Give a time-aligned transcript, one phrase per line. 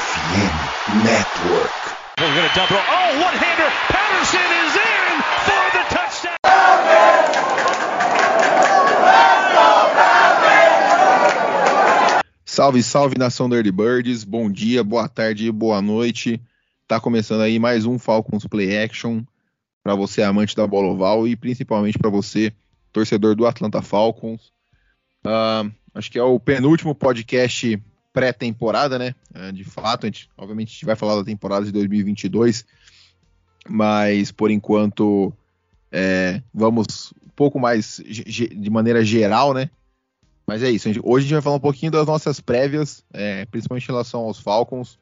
[0.00, 1.76] FM Network.
[2.16, 2.76] We're going to double.
[2.76, 3.68] Oh, one-hander.
[3.92, 5.12] Patterson is in
[5.44, 6.36] for the touchdown.
[12.46, 14.24] Salve, salve nação do Early Birds.
[14.24, 16.40] Bom dia, boa tarde, boa noite.
[16.88, 19.22] Tá começando aí mais um Falcons Play Action
[19.82, 22.52] para você amante da bola oval e principalmente para você
[22.92, 24.50] torcedor do Atlanta Falcons.
[25.24, 27.80] Uh, acho que é o penúltimo podcast
[28.12, 29.14] pré-temporada, né?
[29.34, 32.64] Uh, de fato, a gente, obviamente a gente vai falar da temporada de 2022,
[33.68, 35.32] mas por enquanto
[35.92, 39.70] é, vamos um pouco mais de maneira geral, né?
[40.46, 40.88] Mas é isso.
[41.04, 44.40] Hoje a gente vai falar um pouquinho das nossas prévias, é, principalmente em relação aos
[44.40, 44.98] Falcons.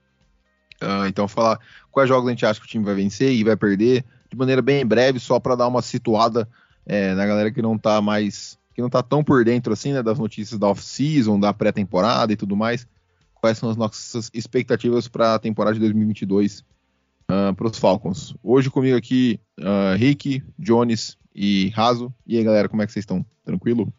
[0.83, 1.59] Uh, então, falar
[1.91, 4.63] quais jogos a gente acha que o time vai vencer e vai perder, de maneira
[4.63, 6.49] bem breve, só para dar uma situada
[6.87, 8.59] é, na galera que não tá mais.
[8.75, 12.37] que não tá tão por dentro assim, né, das notícias da off-season, da pré-temporada e
[12.37, 12.87] tudo mais.
[13.41, 16.61] Quais são as nossas expectativas para a temporada de 2022
[17.31, 18.35] uh, para os Falcons?
[18.43, 22.13] Hoje comigo aqui, uh, Rick, Jones e Raso.
[22.27, 23.25] E aí, galera, como é que vocês estão?
[23.45, 23.93] Tranquilo?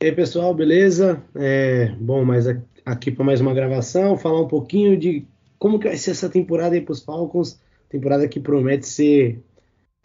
[0.00, 1.22] E aí, pessoal, beleza?
[1.34, 2.46] É, bom, mas
[2.84, 5.26] aqui para mais uma gravação, falar um pouquinho de
[5.58, 7.60] como que vai ser essa temporada aí para os Falcons.
[7.90, 9.42] Temporada que promete ser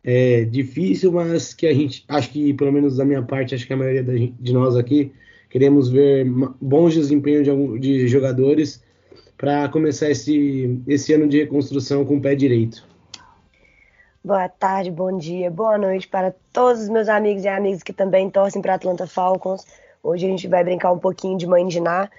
[0.04, 3.72] é difícil, mas que a gente, acho que, pelo menos da minha parte, acho que
[3.72, 5.14] a maioria de nós aqui,
[5.54, 6.26] queremos ver
[6.60, 8.84] bons desempenhos de, de jogadores
[9.38, 12.84] para começar esse, esse ano de reconstrução com o pé direito.
[14.26, 18.32] Boa tarde, bom dia, boa noite para todos os meus amigos e amigas que também
[18.32, 19.64] torcem para Atlanta Falcons.
[20.02, 22.10] Hoje a gente vai brincar um pouquinho de mãe de Ná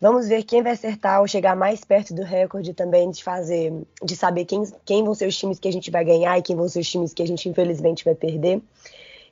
[0.00, 3.72] Vamos ver quem vai acertar ou chegar mais perto do recorde também de fazer,
[4.02, 6.56] de saber quem, quem vão ser os times que a gente vai ganhar e quem
[6.56, 8.62] vão ser os times que a gente infelizmente vai perder.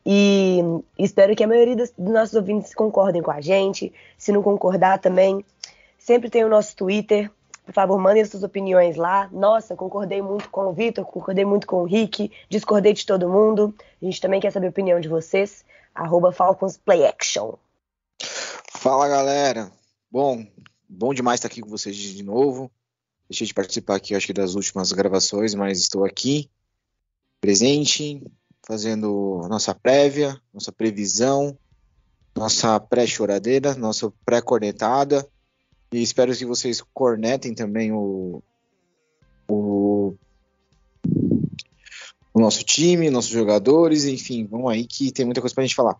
[0.08, 0.60] E
[0.96, 3.92] espero que a maioria dos, nossos ouvintes concordem com a gente.
[4.16, 5.44] Se não concordar também,
[5.98, 7.30] sempre tem o nosso Twitter.
[7.64, 9.28] Por favor, mandem suas opiniões lá.
[9.32, 13.74] Nossa, concordei muito com o Vitor, concordei muito com o Rick, discordei de todo mundo.
[14.00, 15.64] A gente também quer saber a opinião de vocês.
[15.92, 17.54] Arroba Falcons Play Action.
[18.70, 19.72] Fala galera,
[20.10, 20.46] Bom,
[20.88, 22.70] bom demais estar aqui com vocês de novo.
[23.28, 26.48] Deixei de participar aqui, acho que das últimas gravações, mas estou aqui,
[27.38, 28.22] presente,
[28.66, 31.56] fazendo nossa prévia, nossa previsão,
[32.34, 35.26] nossa pré-choradeira, nossa pré-cornetada.
[35.92, 38.42] E espero que vocês cornetem também o,
[39.48, 40.14] o,
[42.34, 45.76] o nosso time, nossos jogadores, enfim, vamos aí que tem muita coisa para a gente
[45.76, 45.96] falar.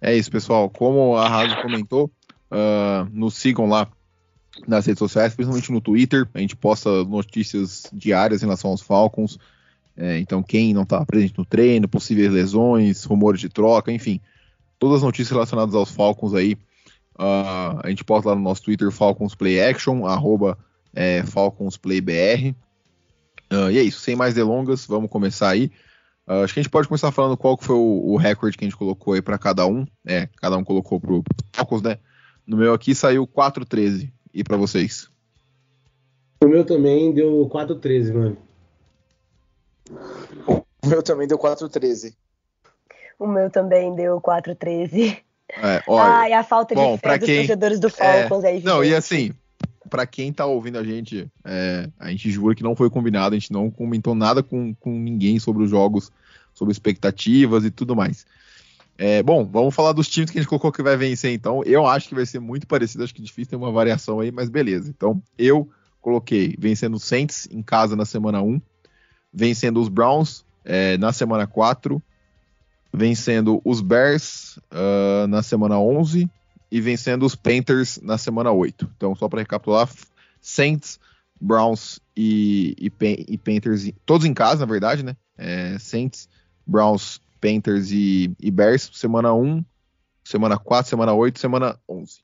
[0.00, 0.70] É isso, pessoal.
[0.70, 2.10] Como a Raso comentou,
[2.50, 3.86] uh, nos sigam lá
[4.66, 6.26] nas redes sociais, principalmente no Twitter.
[6.32, 9.38] A gente posta notícias diárias em relação aos Falcons.
[10.00, 14.18] É, então, quem não está presente no treino, possíveis lesões, rumores de troca, enfim,
[14.78, 16.54] todas as notícias relacionadas aos Falcons aí,
[17.18, 20.56] uh, a gente posta lá no nosso Twitter, Falcons Play Action, arroba
[20.94, 22.54] é, FalconsPlayBR.
[23.52, 25.70] Uh, e é isso, sem mais delongas, vamos começar aí.
[26.26, 28.68] Uh, acho que a gente pode começar falando qual foi o, o recorde que a
[28.68, 29.86] gente colocou aí para cada um.
[30.06, 31.22] É, cada um colocou pro
[31.52, 31.98] Falcons, né?
[32.46, 34.10] No meu aqui saiu 4,13.
[34.32, 35.10] E para vocês?
[36.42, 38.49] O meu também deu 4,13, mano.
[40.82, 42.14] O meu também deu 4,13.
[43.18, 45.18] O meu também deu 4,13.
[45.50, 48.48] É, olha, Ai, a falta de bom, fé dos quem, torcedores do é, Falcons é,
[48.48, 48.62] aí.
[48.62, 49.32] Não, e assim,
[49.88, 53.38] para quem tá ouvindo a gente, é, a gente jura que não foi combinado, a
[53.38, 56.10] gente não comentou nada com, com ninguém sobre os jogos,
[56.54, 58.24] sobre expectativas e tudo mais.
[58.96, 61.64] É, bom, vamos falar dos times que a gente colocou que vai vencer, então.
[61.64, 64.30] Eu acho que vai ser muito parecido, acho que é difícil ter uma variação aí,
[64.30, 64.90] mas beleza.
[64.90, 65.68] Então, eu
[66.00, 68.60] coloquei vencendo o Saints em casa na semana 1,
[69.32, 72.02] vencendo os Browns é, na semana 4,
[72.92, 76.28] vencendo os Bears uh, na semana 11
[76.70, 78.90] e vencendo os Panthers na semana 8.
[78.96, 79.88] Então, só para recapitular,
[80.40, 80.98] Saints,
[81.40, 82.92] Browns e, e,
[83.28, 85.16] e, Panthers, todos em casa, na verdade, né?
[85.38, 86.28] É, Saints,
[86.66, 89.64] Browns, Panthers e, e Bears, semana 1,
[90.24, 92.20] semana 4, semana 8, semana 11.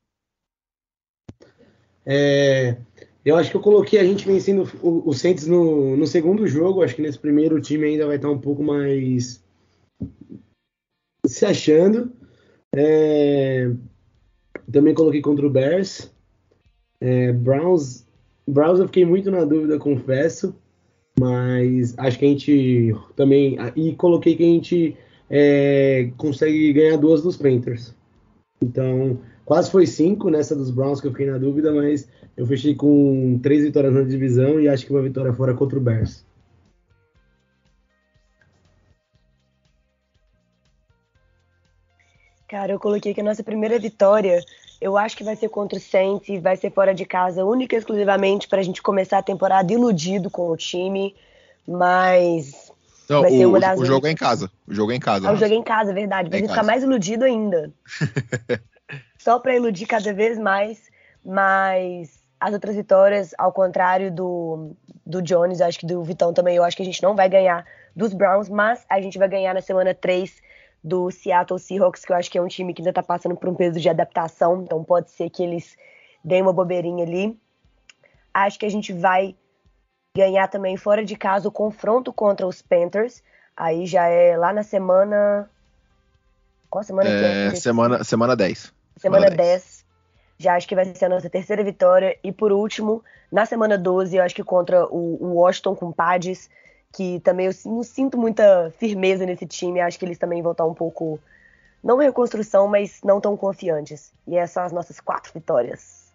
[2.04, 2.76] É,
[3.26, 6.80] eu acho que eu coloquei a gente vencendo o, o Saints no, no segundo jogo.
[6.80, 9.44] Acho que nesse primeiro o time ainda vai estar um pouco mais
[11.26, 12.12] se achando.
[12.72, 13.68] É,
[14.70, 16.08] também coloquei contra o Bears.
[17.00, 18.06] É, Browns,
[18.46, 20.54] Browns eu fiquei muito na dúvida, confesso.
[21.18, 23.56] Mas acho que a gente também.
[23.74, 24.96] E coloquei que a gente
[25.28, 27.92] é, consegue ganhar duas dos Panthers.
[28.62, 32.06] Então, quase foi cinco nessa dos Browns que eu fiquei na dúvida, mas
[32.36, 35.80] eu fechei com três vitórias na divisão e acho que uma vitória fora contra o
[35.80, 36.26] Bears.
[42.48, 44.40] Cara, eu coloquei que a nossa primeira vitória
[44.80, 47.74] Eu acho que vai ser contra o Saints e vai ser fora de casa, única
[47.74, 51.14] e exclusivamente para a gente começar a temporada iludido com o time.
[51.66, 52.70] Mas.
[53.08, 54.50] Não, vai ser o, uma das o jogo é em casa.
[54.66, 55.28] O jogo é em casa.
[55.28, 56.28] Ah, o jogo é em casa, verdade.
[56.28, 57.72] Vai é ficar mais iludido ainda.
[59.26, 60.88] Só para iludir cada vez mais.
[61.24, 64.70] Mas as outras vitórias, ao contrário do,
[65.04, 67.66] do Jones, acho que do Vitão também, eu acho que a gente não vai ganhar
[67.96, 70.40] dos Browns, mas a gente vai ganhar na semana 3
[70.84, 73.48] do Seattle Seahawks, que eu acho que é um time que ainda está passando por
[73.48, 75.76] um peso de adaptação, então pode ser que eles
[76.22, 77.36] deem uma bobeirinha ali.
[78.32, 79.34] Acho que a gente vai
[80.16, 83.24] ganhar também fora de casa o confronto contra os Panthers.
[83.56, 85.50] Aí já é lá na semana.
[86.70, 87.56] Qual semana é, que é?
[87.56, 88.75] Semana, semana 10.
[88.96, 89.62] Semana, semana 10.
[89.62, 89.86] 10.
[90.38, 92.18] Já acho que vai ser a nossa terceira vitória.
[92.22, 96.50] E por último, na semana 12, eu acho que contra o, o Washington com Padres,
[96.92, 99.80] que também eu não sinto muita firmeza nesse time.
[99.80, 101.18] Acho que eles também vão estar um pouco.
[101.82, 104.12] Não reconstrução, mas não tão confiantes.
[104.26, 106.12] E essas são as nossas quatro vitórias.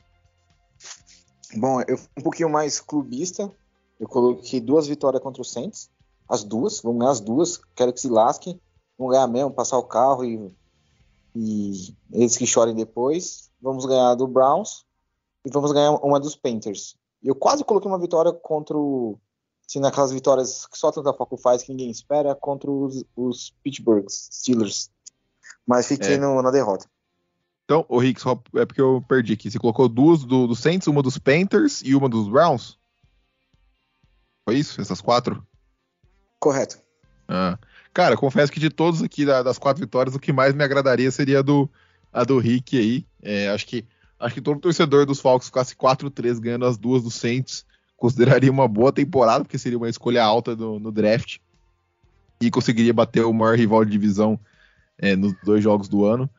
[1.56, 3.52] Bom, eu fui um pouquinho mais clubista.
[4.00, 5.90] Eu coloquei duas vitórias contra o Saints.
[6.28, 7.60] As duas, vamos ganhar as duas.
[7.76, 8.60] Quero que se lasquem.
[8.98, 10.52] Vamos ganhar mesmo, passar o carro e,
[11.36, 14.86] e eles que chorem depois vamos ganhar do Browns
[15.46, 16.96] e vamos ganhar uma dos Panthers.
[17.24, 19.20] Eu quase coloquei uma vitória contra o.
[19.68, 24.06] Assim, naquelas vitórias que só tanta foco faz que ninguém espera, contra os, os Pittsburgh
[24.10, 24.90] Steelers.
[25.66, 26.18] Mas fiquei é.
[26.18, 26.90] no, na derrota.
[27.64, 29.50] Então, o Rick, só é porque eu perdi aqui.
[29.50, 32.78] Você colocou duas do, do Saints, uma dos Panthers e uma dos Browns?
[34.44, 34.82] Foi isso?
[34.82, 35.46] Essas quatro?
[36.38, 36.82] Correto.
[37.30, 37.58] Ah.
[37.94, 41.44] Cara, confesso que de todos aqui das quatro vitórias, o que mais me agradaria seria
[41.44, 41.70] do,
[42.12, 43.06] a do Rick aí.
[43.22, 43.86] É, acho que
[44.20, 47.66] acho que todo torcedor dos Falcons ficasse 4-3 ganhando as duas do Saints
[47.98, 51.38] consideraria uma boa temporada, porque seria uma escolha alta do, no draft
[52.40, 54.40] e conseguiria bater o maior rival de divisão
[54.98, 56.30] é, nos dois jogos do ano.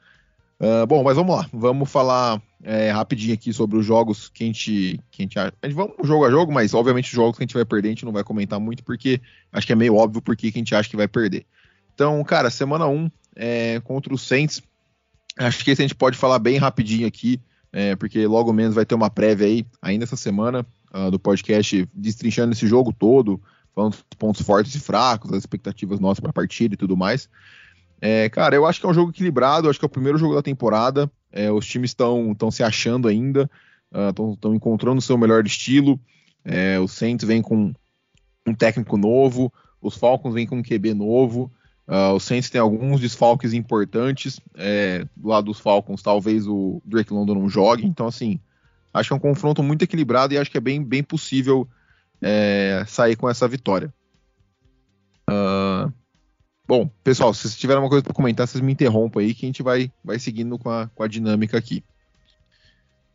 [0.63, 4.47] Uh, bom, mas vamos lá, vamos falar é, rapidinho aqui sobre os jogos que a
[4.47, 7.43] gente, que a gente, a gente vamos jogo a jogo, mas obviamente os jogos que
[7.43, 9.21] a gente vai perder a gente não vai comentar muito porque
[9.51, 11.45] acho que é meio óbvio porque que a gente acha que vai perder.
[11.93, 14.63] Então, cara, semana 1 é, contra o Saints,
[15.37, 17.41] Acho que esse a gente pode falar bem rapidinho aqui,
[17.73, 21.89] é, porque logo menos vai ter uma prévia aí, ainda essa semana, uh, do podcast,
[21.95, 23.41] destrinchando esse jogo todo,
[23.75, 27.31] falando dos pontos fortes e fracos, as expectativas nossas para a partida e tudo mais.
[28.05, 30.35] É, cara, eu acho que é um jogo equilibrado, acho que é o primeiro jogo
[30.35, 33.49] da temporada, é, os times estão se achando ainda,
[34.11, 36.01] estão uh, encontrando o seu melhor estilo,
[36.45, 37.73] é, o Saints vem com
[38.45, 41.51] um técnico novo, os Falcons vêm com um QB novo,
[41.87, 44.41] Uh, o Saints tem alguns desfalques importantes.
[44.55, 47.87] É, do lado dos Falcons, talvez o Drake London não jogue.
[47.87, 48.41] Então, assim,
[48.95, 51.69] acho que é um confronto muito equilibrado e acho que é bem, bem possível
[52.21, 53.93] é, sair com essa vitória.
[56.73, 59.47] Bom, pessoal, se vocês tiverem alguma coisa para comentar, vocês me interrompam aí que a
[59.47, 61.85] gente vai, vai seguindo com a, com a dinâmica aqui.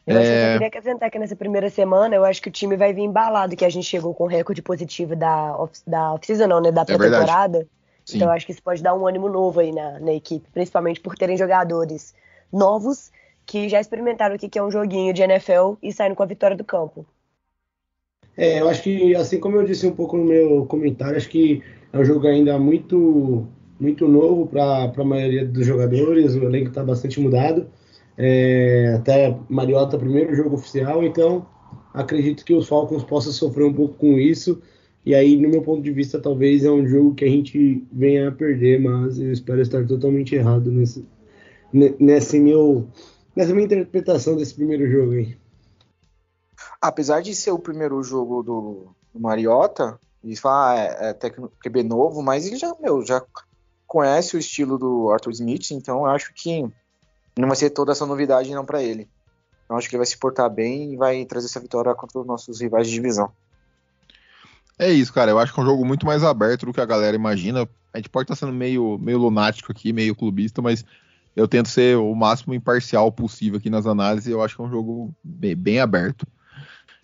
[0.06, 0.50] Eu, é...
[0.50, 3.56] eu queria acrescentar que nessa primeira semana eu acho que o time vai vir embalado,
[3.56, 6.71] que a gente chegou com recorde positivo da off, da off-season, não, né?
[6.71, 7.62] Da é pré-temporada.
[7.62, 8.15] É.
[8.15, 11.15] Então, acho que isso pode dar um ânimo novo aí na, na equipe, principalmente por
[11.15, 12.13] terem jogadores
[12.54, 13.12] novos
[13.44, 16.56] que já experimentaram o que é um joguinho de NFL e saindo com a vitória
[16.56, 17.07] do campo.
[18.38, 21.63] É, eu acho que, assim como eu disse um pouco no meu comentário, acho que
[21.98, 23.48] é um jogo ainda muito,
[23.80, 27.68] muito novo para a maioria dos jogadores, o elenco está bastante mudado.
[28.18, 31.46] É, até Mariota, primeiro jogo oficial, então
[31.94, 34.62] acredito que os Falcons possam sofrer um pouco com isso
[35.07, 38.28] e aí, no meu ponto de vista, talvez é um jogo que a gente venha
[38.28, 41.07] a perder, mas eu espero estar totalmente errado nesse,
[41.71, 42.90] nesse meu,
[43.33, 45.38] nessa minha interpretação desse primeiro jogo aí.
[46.81, 51.54] Apesar de ser o primeiro jogo do, do Mariota, e falar ah, é, é técnico
[51.62, 53.24] QB novo, mas ele já, meu, já
[53.86, 56.62] conhece o estilo do Arthur Smith, então acho que
[57.38, 59.09] não vai ser toda essa novidade não para ele.
[59.66, 62.26] Então acho que ele vai se portar bem e vai trazer essa vitória contra os
[62.26, 63.31] nossos rivais de divisão.
[64.80, 65.31] É isso, cara.
[65.31, 67.68] Eu acho que é um jogo muito mais aberto do que a galera imagina.
[67.94, 70.86] A gente pode estar sendo meio, meio lunático aqui, meio clubista, mas
[71.36, 74.30] eu tento ser o máximo imparcial possível aqui nas análises.
[74.30, 76.26] Eu acho que é um jogo bem, bem aberto.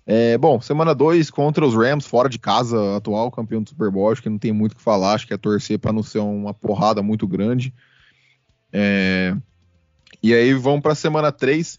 [0.06, 4.12] É, bom, semana 2 contra os Rams, fora de casa, atual campeão do Super Bowl.
[4.12, 5.14] Acho que não tem muito o que falar.
[5.14, 7.74] Acho que é torcer para não ser uma porrada muito grande.
[8.72, 9.36] É,
[10.22, 11.76] e aí vamos para semana 3.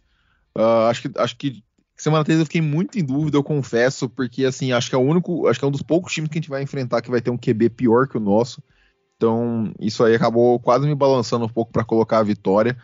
[0.56, 1.64] Uh, ah, acho, que, acho que
[1.96, 5.02] Semana 3 eu fiquei muito em dúvida, eu confesso, porque assim, acho que é o
[5.02, 7.20] único, acho que é um dos poucos times que a gente vai enfrentar que vai
[7.20, 8.62] ter um QB pior que o nosso.
[9.16, 12.76] Então, isso aí acabou quase me balançando um pouco para colocar a vitória.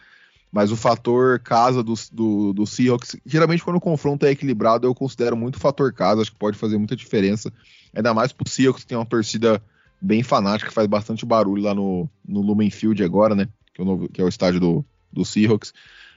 [0.53, 4.95] Mas o fator casa do, do, do Seahawks, geralmente quando o confronto é equilibrado, eu
[4.95, 7.53] considero muito o fator casa, acho que pode fazer muita diferença.
[7.95, 9.63] Ainda mais pro Seahawks, que tem uma torcida
[10.01, 13.49] bem fanática, que faz bastante barulho lá no, no Lumen Field agora, né?
[13.73, 15.73] Que é o, novo, que é o estádio do, do Seahawks.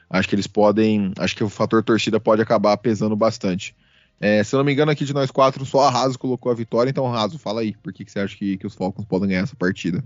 [0.10, 3.76] acho que eles podem, acho que o fator torcida pode acabar pesando bastante.
[4.20, 6.56] É, se eu não me engano, aqui de nós quatro, só a Raso colocou a
[6.56, 9.30] vitória, então Raso, fala aí, por que, que você acha que, que os Falcons podem
[9.30, 10.04] ganhar essa partida?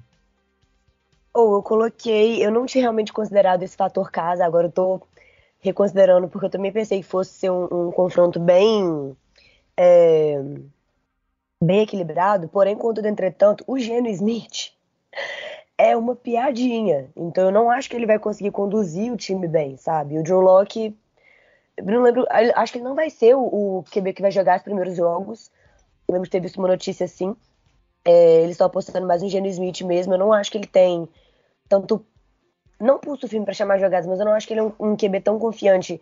[1.38, 5.02] Ou oh, eu coloquei, eu não tinha realmente considerado esse fator casa, agora eu tô
[5.60, 9.16] reconsiderando, porque eu também pensei que fosse ser um, um confronto bem
[9.78, 10.42] é,
[11.62, 14.72] bem equilibrado, porém, contudo, entretanto, o Geno Smith
[15.78, 17.10] é uma piadinha.
[17.16, 20.18] Então eu não acho que ele vai conseguir conduzir o time bem, sabe?
[20.18, 20.98] O Joe Locke,
[21.84, 22.26] não lembro,
[22.56, 25.52] acho que ele não vai ser o, QB que vai jogar os primeiros jogos.
[26.08, 27.36] Eu lembro de ter visto uma notícia assim.
[28.04, 30.14] É, eles estão apostando mais no Geno Smith mesmo.
[30.14, 31.08] Eu não acho que ele tem
[31.68, 32.06] tanto.
[32.80, 34.96] Não pulso firme para chamar jogadas, mas eu não acho que ele é um, um
[34.96, 36.00] QB tão confiante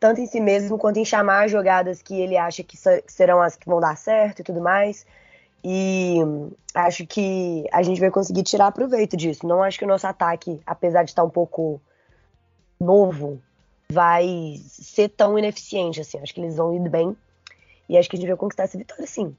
[0.00, 2.76] tanto em si mesmo quanto em chamar jogadas que ele acha que,
[3.06, 5.06] serão as que vão dar certo e tudo mais.
[5.62, 6.16] E
[6.74, 9.46] acho que a gente vai conseguir tirar proveito disso.
[9.46, 11.78] Não acho que o nosso ataque, apesar de estar um pouco
[12.80, 13.42] novo,
[13.92, 16.18] vai ser tão ineficiente assim.
[16.18, 17.14] Acho que eles vão ir bem
[17.86, 19.36] e acho que a gente vai conquistar essa vitória sim.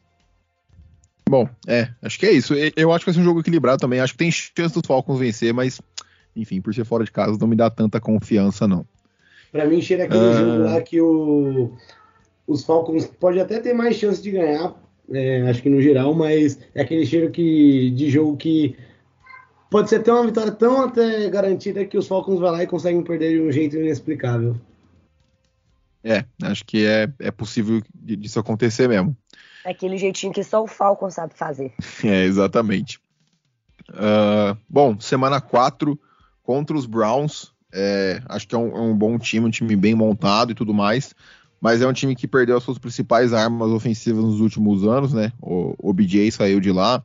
[1.31, 2.53] Bom, é, acho que é isso.
[2.75, 4.01] Eu acho que vai ser um jogo equilibrado também.
[4.01, 5.79] Acho que tem chance dos Falcons vencer, mas
[6.35, 8.85] enfim, por ser fora de casa não me dá tanta confiança não.
[9.50, 10.33] Para mim, cheira aquele uh...
[10.33, 11.71] jogo lá que o,
[12.45, 14.75] os Falcons pode até ter mais chance de ganhar,
[15.09, 18.75] é, acho que no geral, mas é aquele cheiro que, de jogo que
[19.69, 23.03] pode ser até uma vitória tão até garantida que os Falcons vão lá e conseguem
[23.03, 24.57] perder de um jeito inexplicável.
[26.03, 29.15] É, acho que é, é possível disso acontecer mesmo.
[29.65, 31.73] Aquele jeitinho que só o Falcon sabe fazer.
[32.03, 32.99] É, exatamente.
[33.89, 35.99] Uh, bom, semana 4
[36.43, 37.51] contra os Browns.
[37.73, 40.73] É, acho que é um, é um, bom time, um time bem montado e tudo
[40.73, 41.13] mais.
[41.59, 45.31] Mas é um time que perdeu as suas principais armas ofensivas nos últimos anos, né?
[45.39, 47.03] O, o BJ saiu de lá,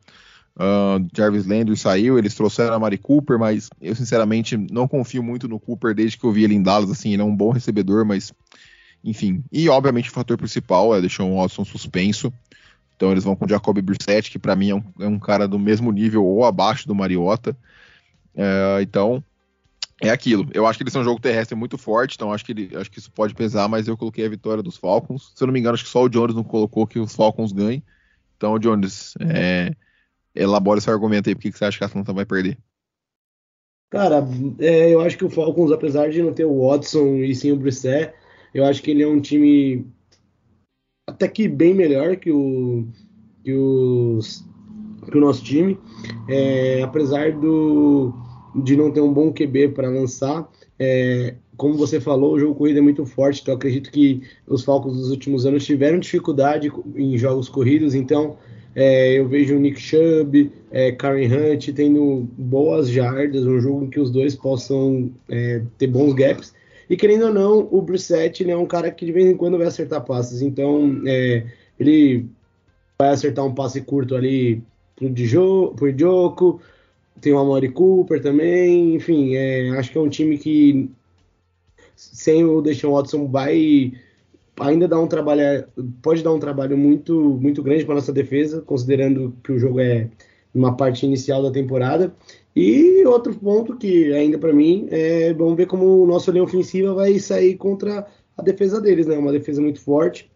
[0.57, 5.47] uh, Jarvis Landry saiu, eles trouxeram a Mari Cooper, mas eu sinceramente não confio muito
[5.47, 6.91] no Cooper desde que eu vi ele em Dallas.
[6.91, 8.33] Assim, ele é um bom recebedor, mas
[9.05, 9.45] enfim.
[9.53, 12.33] E obviamente o fator principal é deixar o Watson suspenso.
[12.97, 15.47] Então eles vão com o Jacoby Brissett, que para mim é um, é um, cara
[15.47, 17.57] do mesmo nível ou abaixo do Mariota.
[18.35, 19.23] Uh, então
[20.03, 20.49] é aquilo.
[20.53, 22.91] Eu acho que eles são um jogo terrestre muito forte, então acho que, ele, acho
[22.91, 25.33] que isso pode pesar, mas eu coloquei a vitória dos Falcons.
[25.35, 27.53] Se eu não me engano, acho que só o Jones não colocou que os Falcons
[27.53, 27.83] ganhem.
[28.37, 29.73] Então, Jones, é,
[30.35, 32.59] elabora esse argumento aí, por que você acha que a Atlanta vai perder?
[33.91, 34.27] Cara,
[34.59, 37.57] é, eu acho que o Falcons, apesar de não ter o Watson e sim o
[37.57, 38.13] Brissett,
[38.53, 39.87] eu acho que ele é um time
[41.07, 42.87] até que bem melhor que o,
[43.45, 44.45] que os,
[45.11, 45.79] que o nosso time.
[46.29, 48.13] É, apesar do
[48.63, 50.49] de não ter um bom QB para lançar.
[50.79, 54.97] É, como você falou, o jogo corrido é muito forte, então acredito que os Falcons
[54.97, 58.37] dos últimos anos tiveram dificuldade em jogos corridos, então
[58.75, 63.91] é, eu vejo o Nick Chubb, é, Karen Hunt tendo boas jardas, um jogo em
[63.91, 66.55] que os dois possam é, ter bons gaps.
[66.89, 69.67] E querendo ou não, o Brissett é um cara que de vez em quando vai
[69.67, 71.45] acertar passes, então é,
[71.79, 72.27] ele
[72.99, 74.63] vai acertar um passe curto ali
[74.95, 76.61] pro Diogo,
[77.21, 80.91] tem o Amari Cooper também, enfim, é, acho que é um time que
[81.97, 83.93] sem o Deshaun Watson vai
[84.61, 85.67] ainda dar um trabalho,
[86.03, 90.09] pode dar um trabalho muito muito grande para nossa defesa, considerando que o jogo é
[90.57, 92.15] uma parte inicial da temporada.
[92.55, 96.95] E outro ponto que ainda para mim é vamos ver como o nosso linha ofensiva
[96.95, 99.17] vai sair contra a defesa deles, né?
[99.17, 100.31] Uma defesa muito forte.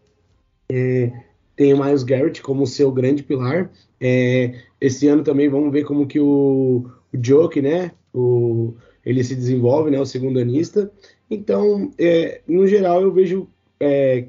[0.71, 1.11] É,
[1.57, 3.71] tem o Miles Garrett como seu grande pilar.
[4.01, 7.93] É, esse ano também vamos ver como que o, o Joke, né?
[8.15, 8.75] O,
[9.05, 10.01] ele se desenvolve, né?
[10.01, 10.91] O segundo anista.
[11.31, 13.49] Então, é, no geral, eu vejo
[13.79, 14.27] é,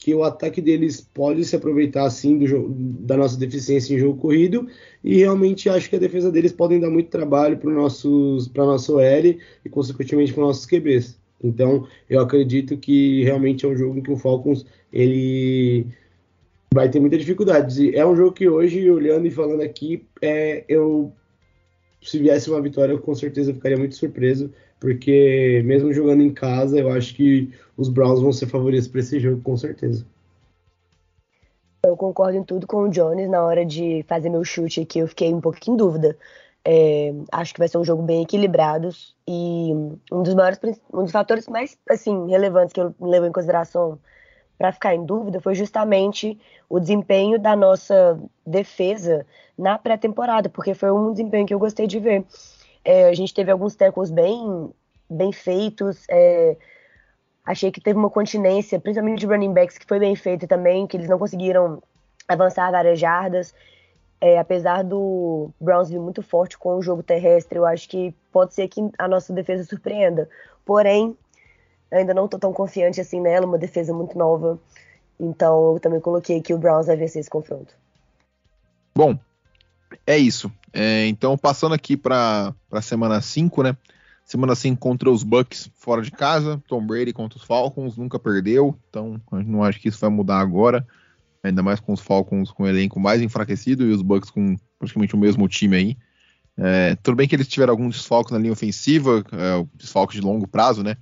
[0.00, 4.66] que o ataque deles pode se aproveitar assim do, da nossa deficiência em jogo corrido
[5.04, 8.96] e realmente acho que a defesa deles podem dar muito trabalho para nossos para nosso
[8.96, 11.18] OL e consequentemente para nossos QBs.
[11.44, 15.86] Então eu acredito que realmente é um jogo em que o Falcons ele
[16.72, 17.94] vai ter muita dificuldade.
[17.94, 21.12] É um jogo que hoje, olhando e falando aqui, é, eu
[22.02, 26.80] se viesse uma vitória, eu com certeza ficaria muito surpreso, porque mesmo jogando em casa,
[26.80, 30.04] eu acho que os Browns vão ser favoritos para esse jogo, com certeza.
[31.84, 33.28] Eu concordo em tudo com o Jones.
[33.28, 36.16] Na hora de fazer meu chute aqui, eu fiquei um pouco em dúvida.
[36.64, 38.90] É, acho que vai ser um jogo bem equilibrado
[39.26, 39.72] e
[40.12, 40.58] um dos maiores,
[40.92, 43.98] um dos fatores mais assim relevantes que eu levo em consideração
[44.58, 50.90] para ficar em dúvida foi justamente o desempenho da nossa defesa na pré-temporada, porque foi
[50.90, 52.26] um desempenho que eu gostei de ver.
[52.84, 54.70] É, a gente teve alguns tackles bem,
[55.08, 56.56] bem feitos, é,
[57.44, 60.96] achei que teve uma continência, principalmente de running backs, que foi bem feita também, que
[60.96, 61.82] eles não conseguiram
[62.26, 63.54] avançar várias jardas.
[64.20, 68.54] É, apesar do Browns vir muito forte com o jogo terrestre, eu acho que pode
[68.54, 70.28] ser que a nossa defesa surpreenda.
[70.64, 71.16] Porém,
[71.90, 74.58] ainda não tô tão confiante assim nela, uma defesa muito nova.
[75.18, 77.74] Então eu também coloquei que o Browns vai vencer esse confronto.
[78.94, 79.18] Bom,
[80.06, 80.50] é isso.
[80.72, 83.76] É, então, passando aqui para a semana 5, né?
[84.24, 86.62] Semana 5 contra os Bucks fora de casa.
[86.68, 88.78] Tom Brady contra os Falcons, nunca perdeu.
[88.88, 90.86] Então, não acho que isso vai mudar agora.
[91.42, 95.14] Ainda mais com os Falcons com o elenco mais enfraquecido e os Bucks com praticamente
[95.14, 95.96] o mesmo time aí.
[96.56, 100.46] É, tudo bem que eles tiveram alguns desfalques na linha ofensiva, é, desfalques de longo
[100.46, 100.96] prazo, né?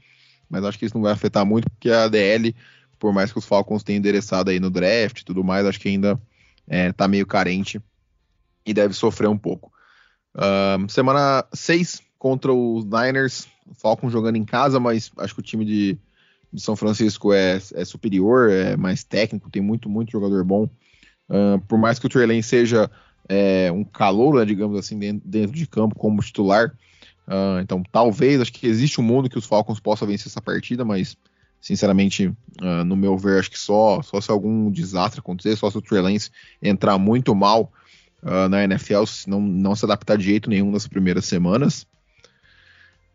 [0.49, 2.55] Mas acho que isso não vai afetar muito, porque a DL,
[2.99, 5.89] por mais que os Falcons tenham endereçado aí no draft e tudo mais, acho que
[5.89, 6.19] ainda
[6.67, 7.81] é, tá meio carente
[8.69, 9.73] e deve sofrer um pouco.
[10.37, 13.49] Uh, semana 6 contra os Niners,
[13.81, 15.99] Falcons jogando em casa, mas acho que o time de,
[16.53, 20.69] de São Francisco é, é, superior, é mais técnico, tem muito, muito jogador bom.
[21.31, 22.91] Uh, por mais que o Trey seja
[23.27, 26.75] é, um calor, né, digamos assim, dentro, dentro, de campo como titular,
[27.27, 30.85] uh, então talvez, acho que existe um mundo que os Falcons possam vencer essa partida,
[30.85, 31.17] mas
[31.59, 35.79] sinceramente, uh, no meu ver, acho que só, só se algum desastre acontecer, só se
[35.79, 36.03] o Trey
[36.63, 37.73] entrar muito mal
[38.23, 41.87] uh, na NFL, não, não se adaptar de jeito nenhum nas primeiras semanas.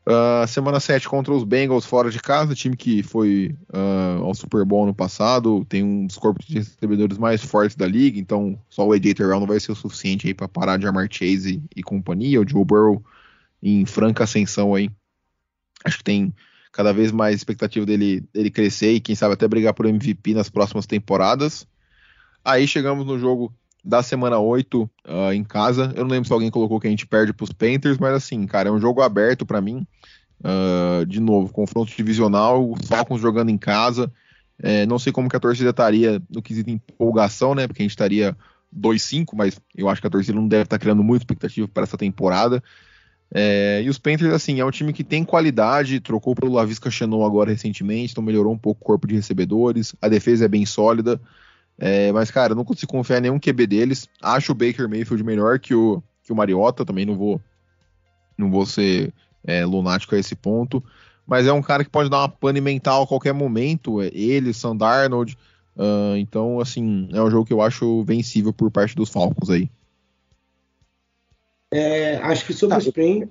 [0.06, 4.66] Uh, semana 7 contra os Bengals fora de casa, time que foi uh, ao Super
[4.66, 8.86] Bowl no passado, tem um dos corpos de recebedores mais fortes da liga, então só
[8.86, 11.80] o AJ Terrell não vai ser o suficiente aí para parar de armar Chase e,
[11.80, 12.42] e, companhia.
[12.42, 13.02] O Joe Burrow
[13.62, 14.90] em franca ascensão aí.
[15.86, 16.34] Acho que tem
[16.74, 20.50] cada vez mais expectativa dele, dele crescer e quem sabe até brigar por MVP nas
[20.50, 21.66] próximas temporadas.
[22.44, 25.92] Aí chegamos no jogo da semana 8 uh, ah, em casa.
[25.96, 28.46] Eu não lembro se alguém colocou que a gente perde para os Panthers, mas assim,
[28.46, 29.86] cara, é um jogo aberto para mim.
[30.40, 34.12] Uh, de novo, confronto divisional, os Falcons jogando em casa.
[34.62, 37.68] É, não sei como que a torcida estaria no quesito empolgação, né?
[37.68, 38.36] Porque a gente estaria
[38.74, 41.98] 2-5, mas eu acho que a torcida não deve estar criando muita expectativa para essa
[41.98, 42.64] temporada.
[43.34, 47.26] É, e os Panthers, assim, é um time que tem qualidade, trocou pelo Lavisca Chanel
[47.26, 51.20] agora recentemente, então melhorou um pouco o corpo de recebedores, a defesa é bem sólida.
[51.86, 54.08] É, mas, cara, eu não consigo confiar em nenhum QB deles.
[54.22, 57.42] Acho o Baker Mayfield melhor que o, que o Mariota, também não vou,
[58.38, 60.82] não vou ser é, lunático a esse ponto.
[61.28, 64.02] Mas é um cara que pode dar uma pane mental a qualquer momento.
[64.02, 65.38] É ele, Sam Darnold.
[65.76, 69.70] Uh, então, assim, é um jogo que eu acho vencível por parte dos Falcons aí.
[71.70, 72.82] É, acho que sobre tá.
[72.82, 73.30] o Spring.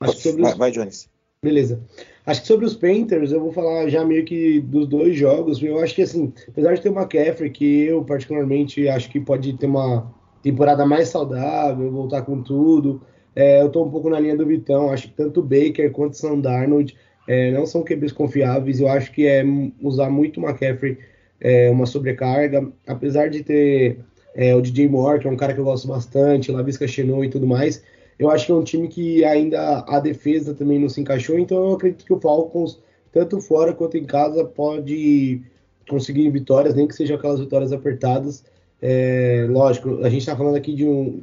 [0.00, 0.48] Acho que sobre os...
[0.48, 1.08] Vai, vai, Jones.
[1.42, 1.80] Beleza.
[2.26, 5.62] Acho que sobre os Panthers, eu vou falar já meio que dos dois jogos.
[5.62, 9.52] Eu acho que, assim, apesar de ter uma McCaffrey, que eu particularmente acho que pode
[9.56, 13.00] ter uma temporada mais saudável, voltar com tudo,
[13.36, 14.90] é, eu tô um pouco na linha do Vitão.
[14.90, 16.96] Acho que tanto Baker quanto o Darnold
[17.28, 18.80] é, não são QBs confiáveis.
[18.80, 19.44] Eu acho que é
[19.80, 20.98] usar muito o McCaffrey
[21.40, 22.68] é, uma sobrecarga.
[22.84, 24.00] Apesar de ter
[24.34, 27.28] é, o DJ Moore, que é um cara que eu gosto bastante, Lavisca Chenou e
[27.28, 27.80] tudo mais
[28.18, 31.56] eu acho que é um time que ainda a defesa também não se encaixou, então
[31.58, 32.80] eu acredito que o Falcons,
[33.12, 35.40] tanto fora quanto em casa, pode
[35.88, 38.44] conseguir vitórias, nem que sejam aquelas vitórias apertadas.
[38.82, 41.22] É, lógico, a gente está falando aqui de um,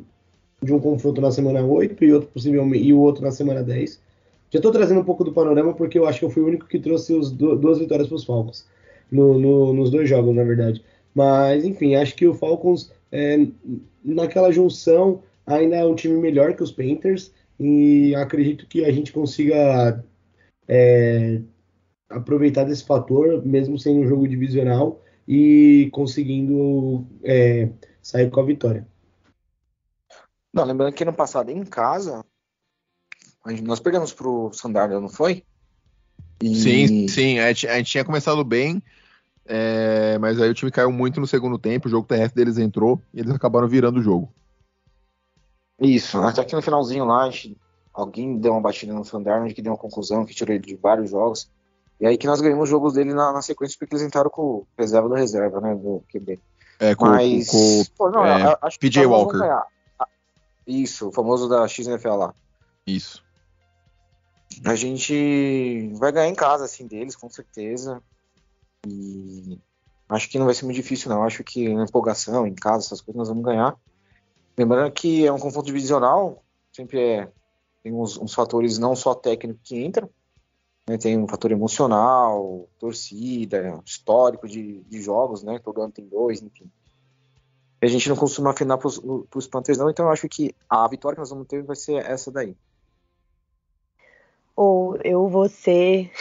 [0.62, 3.99] de um confronto na semana 8 e outro possivelmente e o outro na semana 10.
[4.49, 6.67] Já estou trazendo um pouco do panorama porque eu acho que eu fui o único
[6.67, 8.65] que trouxe os do, duas vitórias para os Falcons
[9.12, 10.84] no, no, nos dois jogos, na verdade.
[11.13, 13.45] Mas enfim, acho que o Falcons é,
[14.03, 19.13] naquela junção ainda é um time melhor que os Panthers e acredito que a gente
[19.13, 20.03] consiga
[20.67, 21.41] é,
[22.10, 27.69] aproveitar desse fator, mesmo sendo um jogo divisional e conseguindo é,
[28.01, 28.88] sair com a vitória.
[30.53, 32.23] Não, lembrando que no passado em casa
[33.62, 35.43] nós perdemos pro Sandarno, não foi?
[36.41, 36.55] E...
[36.55, 38.81] Sim, sim, a gente, a gente, tinha começado bem,
[39.45, 43.01] é, mas aí o time caiu muito no segundo tempo, o jogo terrestre deles entrou
[43.13, 44.31] e eles acabaram virando o jogo.
[45.80, 47.30] Isso, até que no finalzinho lá,
[47.94, 51.10] alguém deu uma batida no Fandarno que deu uma conclusão, que tirou ele de vários
[51.10, 51.50] jogos.
[52.00, 54.42] E aí que nós ganhamos os jogos dele na, na sequência, porque eles entraram com
[54.42, 56.40] o reserva da reserva, né, do QB.
[56.80, 59.40] É, com, Mas, com, pô, não, é, acho que PJ Walker.
[60.68, 62.34] Isso, o famoso da XNFL lá.
[62.86, 63.24] Isso.
[64.64, 68.02] A gente vai ganhar em casa, assim, deles, com certeza.
[68.88, 69.60] E
[70.10, 71.24] acho que não vai ser muito difícil, não.
[71.24, 73.76] Acho que na empolgação, em casa, essas coisas, nós vamos ganhar.
[74.58, 77.32] Lembrando que é um confronto divisional, sempre é,
[77.84, 80.10] tem uns, uns fatores não só técnicos que entram,
[80.88, 85.60] né, tem um fator emocional, torcida, histórico de, de jogos, né?
[85.60, 86.70] Todo ano tem dois, enfim.
[87.82, 91.15] A gente não costuma afinar para os Panthers, não, então eu acho que a vitória
[91.15, 92.56] que nós vamos ter vai ser essa daí.
[94.56, 96.12] Ou eu vou ser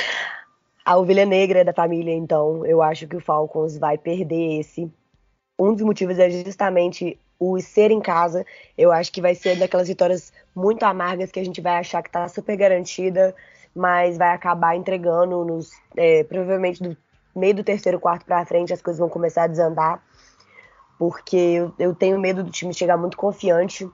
[0.84, 4.90] a ovelha negra da família, então eu acho que o Falcons vai perder esse.
[5.58, 8.44] Um dos motivos é justamente o ser em casa,
[8.78, 12.10] eu acho que vai ser daquelas vitórias muito amargas que a gente vai achar que
[12.10, 13.34] tá super garantida
[13.74, 15.70] mas vai acabar entregando nos.
[15.96, 16.96] É, provavelmente do
[17.34, 20.02] meio do terceiro quarto para frente as coisas vão começar a desandar,
[20.98, 23.88] porque eu, eu tenho medo do time chegar muito confiante.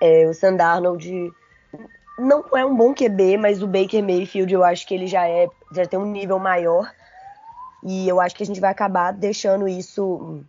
[0.00, 1.32] É, o Sandarnold
[2.18, 5.48] não é um bom QB, mas o Baker Mayfield eu acho que ele já é
[5.72, 6.90] já tem um nível maior
[7.82, 10.42] e eu acho que a gente vai acabar deixando isso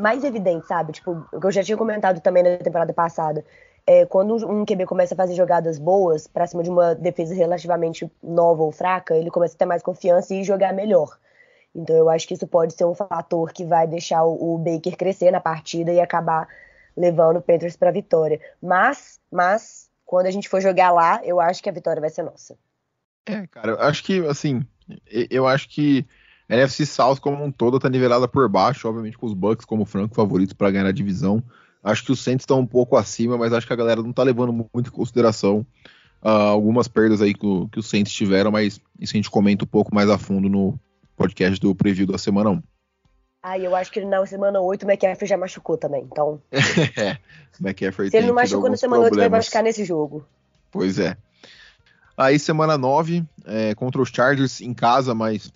[0.00, 0.92] mais evidente, sabe?
[0.92, 3.44] Tipo, o que eu já tinha comentado também na temporada passada.
[3.86, 8.10] É, quando um QB começa a fazer jogadas boas para cima de uma defesa relativamente
[8.22, 11.18] nova ou fraca, ele começa a ter mais confiança e jogar melhor.
[11.74, 14.96] Então eu acho que isso pode ser um fator que vai deixar o, o Baker
[14.96, 16.48] crescer na partida e acabar
[16.96, 18.40] levando o Panthers para vitória.
[18.60, 22.22] Mas, mas quando a gente for jogar lá, eu acho que a vitória vai ser
[22.22, 22.58] nossa.
[23.26, 24.66] É, cara, eu acho que assim,
[25.30, 26.06] eu acho que
[26.50, 29.84] a NFC South como um todo tá nivelada por baixo, obviamente com os Bucks como
[29.84, 31.40] franco favorito para ganhar a divisão.
[31.82, 34.24] Acho que os Saints estão um pouco acima, mas acho que a galera não tá
[34.24, 35.64] levando muito em consideração
[36.20, 39.64] uh, algumas perdas aí que, o, que os Saints tiveram, mas isso a gente comenta
[39.64, 40.78] um pouco mais a fundo no
[41.16, 42.62] podcast do preview da semana 1.
[43.42, 46.42] Ah, eu acho que na semana 8 o McCaffrey já machucou também, então...
[46.52, 47.16] é,
[47.60, 49.24] McCaffrey Se ele não machucou na semana problemas.
[49.24, 50.26] 8, vai machucar nesse jogo.
[50.70, 51.16] Pois é.
[52.16, 55.50] Aí semana 9, é, contra os Chargers em casa, mas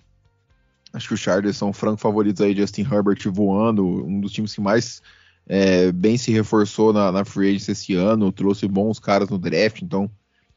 [0.95, 4.61] Acho que os Chargers são franco favoritos aí, Justin Herbert voando, um dos times que
[4.61, 5.01] mais
[5.45, 9.81] é, bem se reforçou na, na free agency esse ano, trouxe bons caras no draft,
[9.81, 10.09] então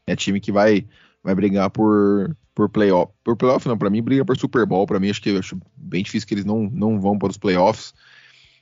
[0.07, 0.87] é time que vai,
[1.21, 3.11] vai brigar por, por playoff.
[3.21, 6.03] Por playoff não, para mim briga por Super Bowl, para mim acho que acho bem
[6.03, 7.93] difícil que eles não, não vão para os playoffs.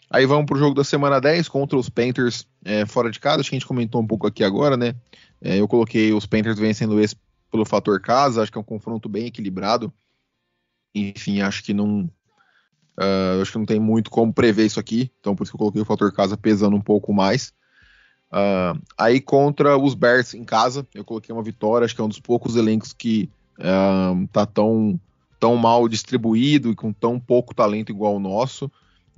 [0.09, 3.41] Aí vamos para o jogo da semana 10 contra os Panthers é, fora de casa,
[3.41, 4.95] acho que a gente comentou um pouco aqui agora, né?
[5.39, 7.15] É, eu coloquei os Panthers vencendo esse
[7.51, 9.93] pelo fator casa, acho que é um confronto bem equilibrado
[10.99, 12.09] enfim, acho que não.
[12.99, 15.59] Uh, acho que não tem muito como prever isso aqui, então por isso que eu
[15.59, 17.53] coloquei o fator casa pesando um pouco mais.
[18.31, 22.09] Uh, aí contra os Bears em casa, eu coloquei uma vitória, acho que é um
[22.09, 23.29] dos poucos elencos que
[23.59, 24.99] uh, tá tão,
[25.39, 28.69] tão mal distribuído e com tão pouco talento igual o nosso.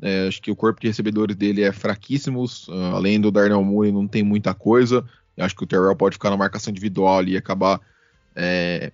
[0.01, 3.91] É, acho que o corpo de recebedores dele é fraquíssimo, uh, além do Darnell Mooney
[3.91, 5.05] não tem muita coisa.
[5.37, 7.79] Acho que o Terrell pode ficar na marcação individual e acabar
[8.35, 8.91] é,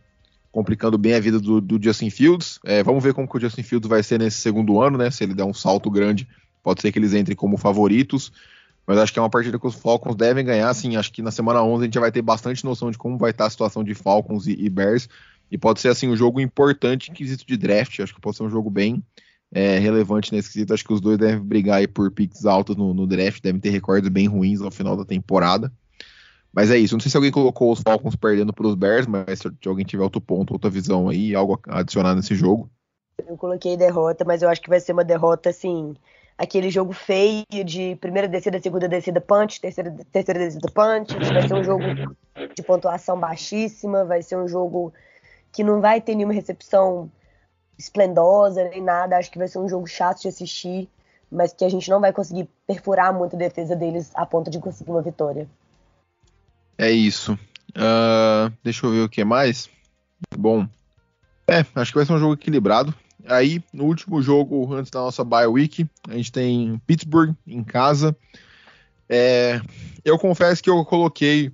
[0.56, 2.62] complicando bem a vida do, do Justin Fields.
[2.64, 5.12] É, vamos ver como que o Justin Fields vai ser nesse segundo ano, né?
[5.12, 6.26] Se ele der um salto grande,
[6.64, 8.32] pode ser que eles entrem como favoritos.
[8.88, 10.70] Mas acho que é uma partida que os Falcons devem ganhar.
[10.70, 13.18] Assim, acho que na semana 11 a gente já vai ter bastante noção de como
[13.18, 15.10] vai estar a situação de Falcons e, e Bears.
[15.52, 18.00] E pode ser assim um jogo importante em quesito de draft.
[18.00, 19.04] Acho que pode ser um jogo bem
[19.52, 20.74] é, relevante nesse quesito.
[20.74, 23.72] Acho que os dois devem brigar aí por picks altos no, no draft, devem ter
[23.72, 25.70] recordes bem ruins ao final da temporada.
[26.56, 26.96] Mas é isso.
[26.96, 30.04] Não sei se alguém colocou os Falcons perdendo para os Bears, mas se alguém tiver
[30.04, 32.70] outro ponto, outra visão aí, algo a adicionar nesse jogo.
[33.28, 35.94] Eu coloquei derrota, mas eu acho que vai ser uma derrota assim.
[36.38, 41.14] Aquele jogo feio de primeira descida, segunda descida, punch, terceira, terceira descida, punch.
[41.14, 41.84] Vai ser um jogo
[42.56, 44.94] de pontuação baixíssima, vai ser um jogo
[45.52, 47.12] que não vai ter nenhuma recepção
[47.78, 49.18] esplendosa nem nada.
[49.18, 50.90] Acho que vai ser um jogo chato de assistir,
[51.30, 54.60] mas que a gente não vai conseguir perfurar muito a defesa deles a ponto de
[54.60, 55.48] conseguir uma vitória.
[56.78, 57.34] É isso.
[57.72, 59.70] Uh, deixa eu ver o que mais.
[60.38, 60.68] Bom,
[61.48, 62.94] é, acho que vai ser um jogo equilibrado.
[63.28, 68.16] Aí, no último jogo, antes da nossa bye week, a gente tem Pittsburgh em casa.
[69.10, 69.62] É,
[70.04, 71.52] eu confesso que eu coloquei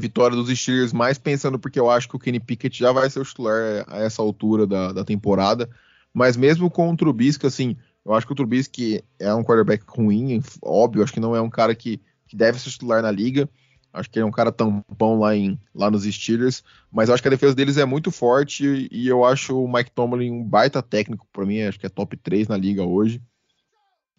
[0.00, 3.20] vitória dos Steelers mais pensando porque eu acho que o Kenny Pickett já vai ser
[3.20, 5.68] o titular a essa altura da, da temporada.
[6.14, 10.42] Mas mesmo com o Trubisky, assim, eu acho que o Trubisky é um quarterback ruim,
[10.62, 13.48] óbvio, acho que não é um cara que, que deve ser titular na liga.
[13.92, 17.28] Acho que ele é um cara tampão lá, em, lá nos Steelers, mas acho que
[17.28, 21.26] a defesa deles é muito forte e eu acho o Mike Tomlin um baita técnico
[21.32, 23.20] para mim, acho que é top 3 na liga hoje.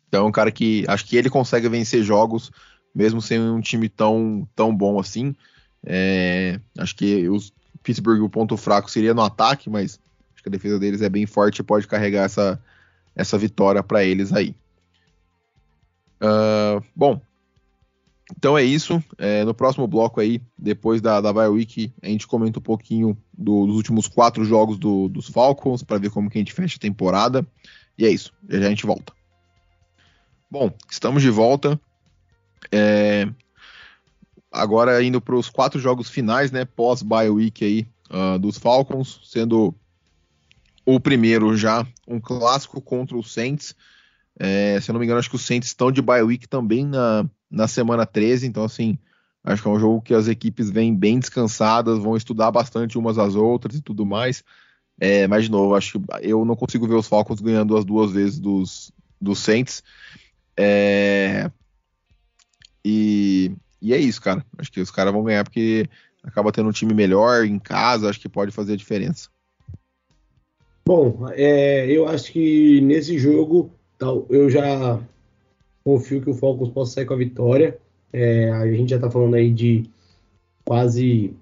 [0.07, 2.51] Então é um cara que acho que ele consegue vencer jogos
[2.93, 5.35] mesmo sem um time tão, tão bom assim.
[5.85, 7.53] É, acho que os
[7.83, 9.99] Pittsburgh o ponto fraco seria no ataque, mas
[10.33, 12.61] acho que a defesa deles é bem forte e pode carregar essa,
[13.15, 14.55] essa vitória para eles aí.
[16.21, 17.21] Uh, bom,
[18.37, 19.03] então é isso.
[19.17, 23.17] É, no próximo bloco aí, depois da, da Bye Week, a gente comenta um pouquinho
[23.33, 26.77] do, dos últimos quatro jogos do, dos Falcons, para ver como que a gente fecha
[26.77, 27.45] a temporada.
[27.97, 28.33] E é isso.
[28.47, 29.13] Já, já a gente volta.
[30.49, 31.79] Bom, estamos de volta.
[32.71, 33.27] É,
[34.51, 36.65] agora indo para os quatro jogos finais, né?
[36.65, 39.73] Pós Bye Week aí uh, dos Falcons, sendo
[40.85, 43.75] o primeiro já um clássico contra os Saints.
[44.39, 46.85] É, se eu não me engano, acho que os Saints estão de bye week também
[46.85, 48.97] na, na semana 13, então assim,
[49.43, 53.17] acho que é um jogo que as equipes vêm bem descansadas, vão estudar bastante umas
[53.17, 54.43] às outras e tudo mais.
[54.99, 58.11] É, mas de novo, acho que eu não consigo ver os Falcons ganhando as duas
[58.11, 59.81] vezes dos, dos Saints.
[60.57, 61.49] É,
[62.83, 64.45] e, e é isso, cara.
[64.57, 65.89] Acho que os caras vão ganhar porque
[66.21, 69.29] acaba tendo um time melhor em casa, acho que pode fazer a diferença.
[70.85, 73.71] Bom, é, eu acho que nesse jogo
[74.29, 74.99] eu já
[75.89, 77.79] confio que o Falcons possa sair com a vitória.
[78.13, 79.89] É, a gente já está falando aí de
[80.63, 81.33] quase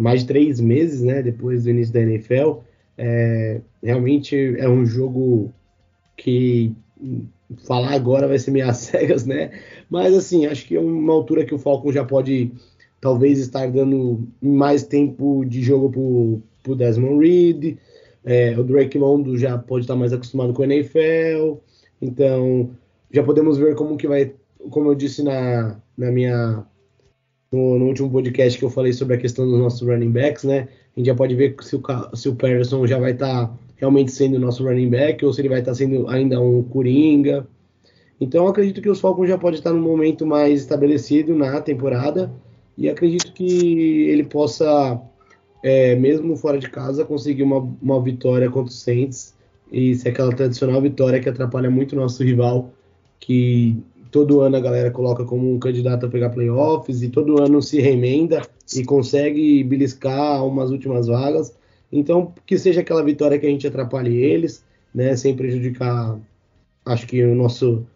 [0.00, 2.60] mais de três meses, né, depois do início da NFL.
[2.96, 5.52] É, realmente é um jogo
[6.16, 6.72] que
[7.66, 9.50] falar agora vai ser meio cegas, né?
[9.90, 12.52] Mas assim, acho que é uma altura que o Falcon já pode
[13.00, 17.76] talvez estar dando mais tempo de jogo pro, pro Desmond Reed.
[18.24, 21.58] É, o Drake Londo já pode estar mais acostumado com o NFL.
[22.00, 22.70] Então,
[23.14, 24.32] já podemos ver como que vai,
[24.70, 26.66] como eu disse na, na minha
[27.50, 30.68] no, no, último podcast que eu falei sobre a questão dos nossos running backs, né?
[30.96, 31.82] A gente já pode ver se o,
[32.14, 35.40] se o Patterson já vai estar tá realmente sendo o nosso running back ou se
[35.40, 37.46] ele vai estar tá sendo ainda um coringa.
[38.20, 42.32] Então acredito que os Falcons já pode estar num momento mais estabelecido na temporada
[42.76, 45.00] e acredito que ele possa,
[45.62, 49.34] é, mesmo fora de casa, conseguir uma, uma vitória contra os Saints
[49.70, 52.72] e ser aquela tradicional vitória que atrapalha muito o nosso rival,
[53.24, 57.62] que todo ano a galera coloca como um candidato a pegar playoffs e todo ano
[57.62, 58.42] se remenda
[58.76, 61.56] e consegue beliscar umas últimas vagas.
[61.90, 64.62] Então, que seja aquela vitória que a gente atrapalhe eles,
[64.94, 66.20] né, sem prejudicar,
[66.84, 67.86] acho que o nosso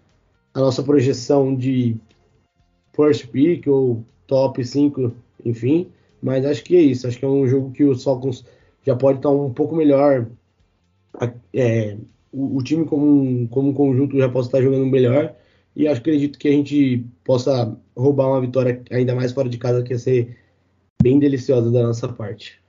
[0.54, 1.94] a nossa projeção de
[2.94, 5.12] first pick ou top 5,
[5.44, 5.88] enfim.
[6.22, 7.06] Mas acho que é isso.
[7.06, 8.46] Acho que é um jogo que o Falcons
[8.82, 10.26] já pode estar um pouco melhor.
[11.52, 11.98] É,
[12.32, 15.34] o, o, time como, como conjunto já pode estar jogando melhor.
[15.74, 19.58] E acho que acredito que a gente possa roubar uma vitória ainda mais fora de
[19.58, 20.36] casa, que ia ser
[21.02, 22.60] bem deliciosa da nossa parte.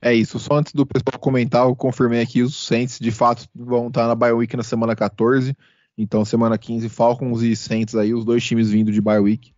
[0.00, 3.88] É isso, só antes do pessoal comentar, eu confirmei aqui, os Saints de fato vão
[3.88, 5.56] estar na bye week na semana 14,
[5.98, 9.52] então semana 15 Falcons e Saints aí, os dois times vindo de bye week,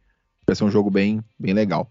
[0.46, 1.90] vai ser um jogo bem, bem legal.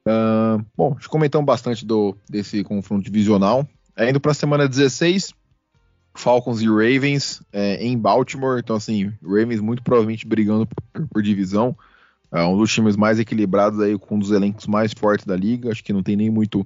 [0.00, 3.68] Uh, bom, comentamos bastante do, desse confronto divisional,
[4.00, 5.34] é, indo para a semana 16,
[6.14, 8.58] Falcons e Ravens é, em Baltimore.
[8.58, 11.76] Então, assim, Ravens muito provavelmente brigando por, por divisão.
[12.32, 15.70] É um dos times mais equilibrados aí, com um dos elencos mais fortes da liga.
[15.70, 16.60] Acho que não tem nem muito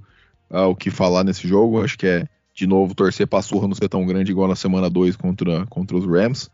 [0.48, 1.82] uh, o que falar nesse jogo.
[1.82, 4.88] Acho que é, de novo, torcer pra surra não ser tão grande igual na semana
[4.88, 6.48] 2 contra, contra os Rams.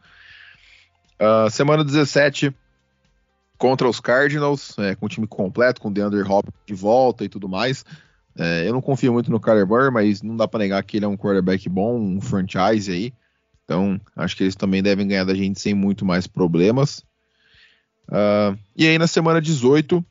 [1.21, 2.55] Uh, semana 17
[3.59, 7.29] contra os Cardinals, é, com o time completo, com o DeAndre Hopkins de volta e
[7.29, 7.85] tudo mais.
[8.42, 11.05] É, eu não confio muito no Kyler Murray, mas não dá para negar que ele
[11.05, 13.12] é um quarterback bom, um franchise aí.
[13.62, 17.05] Então, acho que eles também devem ganhar da gente sem muito mais problemas.
[18.09, 20.03] Uh, e aí, na semana 18,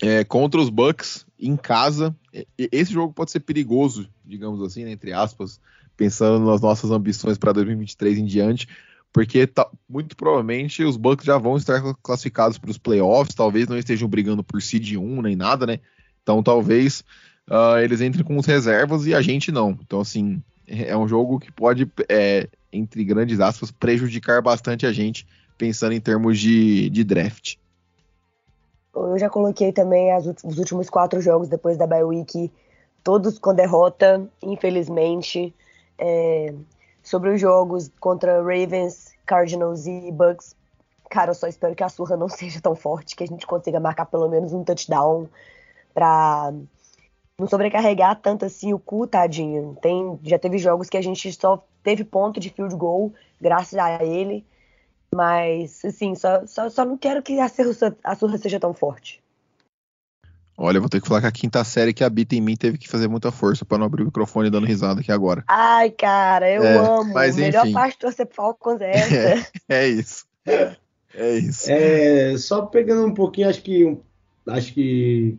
[0.00, 2.14] é, contra os Bucks, em casa,
[2.56, 5.60] esse jogo pode ser perigoso, digamos assim, né, entre aspas,
[5.96, 8.68] pensando nas nossas ambições para 2023 em diante,
[9.12, 13.76] porque tá, muito provavelmente os Bucks já vão estar classificados para os playoffs, talvez não
[13.76, 15.80] estejam brigando por seed 1 nem nada, né?
[16.24, 17.04] Então talvez
[17.48, 19.78] uh, eles entrem com os reservas e a gente não.
[19.82, 25.26] Então, assim, é um jogo que pode, é, entre grandes aspas, prejudicar bastante a gente,
[25.56, 27.56] pensando em termos de, de draft.
[28.94, 32.50] Eu já coloquei também as, os últimos quatro jogos depois da bye week,
[33.02, 35.54] todos com derrota, infelizmente.
[35.98, 36.54] É,
[37.02, 40.56] sobre os jogos contra Ravens, Cardinals e Bucks,
[41.10, 43.78] cara, eu só espero que a surra não seja tão forte, que a gente consiga
[43.78, 45.28] marcar pelo menos um touchdown
[45.94, 46.52] para
[47.38, 49.76] não sobrecarregar tanto assim o cu, tadinho.
[49.80, 54.04] Tem, já teve jogos que a gente só teve ponto de field goal graças a
[54.04, 54.44] ele.
[55.14, 59.22] Mas, assim, só, só, só não quero que a surra, a surra seja tão forte.
[60.56, 62.88] Olha, vou ter que falar que a quinta série que habita em mim teve que
[62.88, 65.44] fazer muita força para não abrir o microfone dando risada aqui agora.
[65.48, 67.12] Ai, cara, eu é, amo.
[67.12, 69.48] Mas, a melhor parte de torcer pro Falcons é essa.
[69.68, 70.26] É, é isso.
[71.16, 71.70] É isso.
[71.70, 73.96] É, só pegando um pouquinho, acho que
[74.46, 75.38] acho que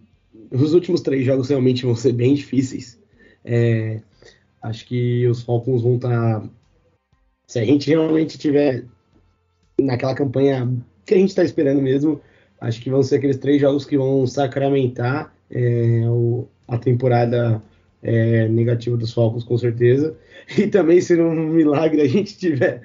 [0.52, 3.00] os últimos três jogos realmente vão ser bem difíceis.
[3.44, 4.00] É,
[4.62, 6.42] acho que os Falcons vão estar.
[6.42, 6.50] Tá,
[7.48, 8.86] se a gente realmente tiver
[9.80, 10.72] naquela campanha
[11.06, 12.20] que a gente está esperando mesmo,
[12.60, 17.62] acho que vão ser aqueles três jogos que vão sacramentar é, o, a temporada
[18.02, 20.16] é, negativa dos Falcons, com certeza.
[20.58, 22.82] E também, se um milagre a gente tiver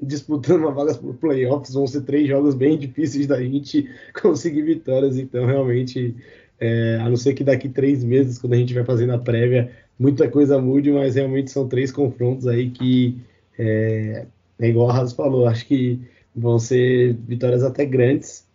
[0.00, 3.88] disputando uma vaga por playoffs, vão ser três jogos bem difíceis da gente
[4.20, 5.18] conseguir vitórias.
[5.18, 6.14] Então, realmente,
[6.60, 9.70] é, a não ser que daqui três meses, quando a gente vai fazendo a prévia,
[9.98, 13.18] muita coisa mude, mas realmente são três confrontos aí que,
[13.58, 14.26] é,
[14.58, 16.00] é igual a Raso falou, acho que
[16.34, 18.46] vão ser vitórias até grandes.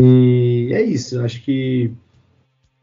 [0.00, 1.90] E é isso, acho que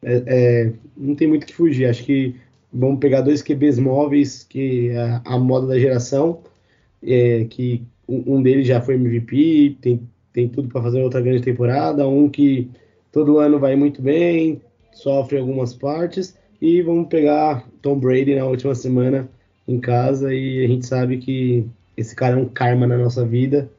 [0.04, 1.86] é, é, não tem muito que fugir.
[1.86, 2.36] Acho que
[2.72, 6.42] vamos pegar dois QBs móveis, que é a moda da geração,
[7.02, 11.44] é, que um, um deles já foi MVP, tem, tem tudo para fazer outra grande
[11.44, 12.70] temporada, um que
[13.14, 18.76] todo ano vai muito bem, sofre algumas partes, e vamos pegar Tom Brady na última
[18.76, 19.30] semana
[19.66, 23.72] em casa, e a gente sabe que esse cara é um karma na nossa vida,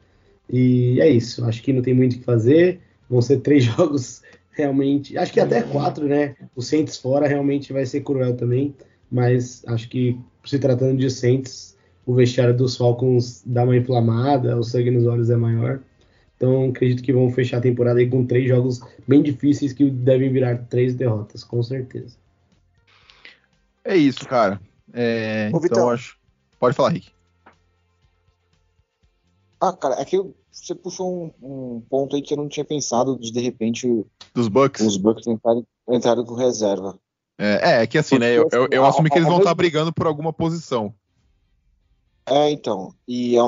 [0.49, 1.43] e é isso.
[1.45, 2.79] Acho que não tem muito o que fazer.
[3.09, 4.21] Vão ser três jogos
[4.51, 5.17] realmente.
[5.17, 6.35] Acho que até quatro, né?
[6.55, 8.73] O Saints fora realmente vai ser cruel também.
[9.11, 14.63] Mas acho que se tratando de Saints, o vestiário dos Falcons dá uma inflamada, o
[14.63, 15.79] sangue nos olhos é maior.
[16.45, 20.31] Então acredito que vão fechar a temporada aí com três jogos bem difíceis que devem
[20.31, 22.17] virar três derrotas, com certeza.
[23.83, 24.61] É isso, cara.
[24.93, 26.19] É, Ô, então acho.
[26.59, 27.09] Pode falar, Rick.
[29.59, 33.17] Ah, cara, é que você puxou um, um, ponto aí que eu não tinha pensado
[33.17, 34.85] de de repente Dos Bucks.
[34.85, 36.99] os Bucks entrarem, entrarem com reserva.
[37.39, 38.37] É, é, é que assim, Porque, né?
[38.37, 40.93] Eu, eu, eu assumi que eles vão estar tá brigando por alguma posição.
[42.27, 42.93] É, então.
[43.07, 43.39] E, e,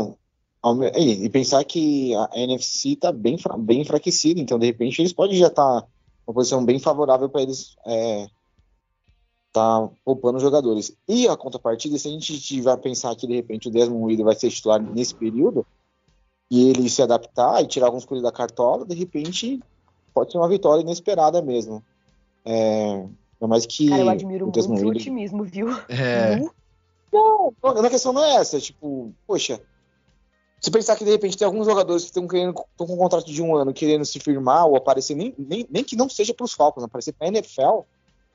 [0.98, 5.48] e pensar que a NFC está bem, bem enfraquecida, então de repente eles podem já
[5.48, 5.88] estar tá
[6.28, 8.28] uma posição bem favorável para eles é,
[9.54, 10.96] tá poupando jogadores.
[11.08, 14.26] E a contrapartida, se a gente tiver a pensar que de repente o Desmond Reader
[14.26, 15.66] vai ser titular nesse período,
[16.50, 19.62] e ele se adaptar e tirar alguns coelhos da cartola, de repente
[20.14, 21.84] pode ser uma vitória inesperada mesmo.
[22.46, 23.06] É,
[23.42, 23.90] mais que.
[23.90, 25.70] Cara, eu admiro muito o seu otimismo, viu?
[25.90, 26.40] É.
[27.12, 28.60] Não, a questão não é essa.
[28.60, 29.62] Tipo, poxa,
[30.60, 33.32] se pensar que de repente tem alguns jogadores que estão querendo estão com um contrato
[33.32, 36.46] de um ano querendo se firmar ou aparecer, nem, nem, nem que não seja para
[36.46, 37.82] os Falcons, aparecer para a NFL,